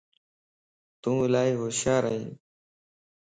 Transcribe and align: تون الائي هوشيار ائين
تون 1.01 1.15
الائي 1.25 1.53
هوشيار 1.59 2.03
ائين 2.11 2.31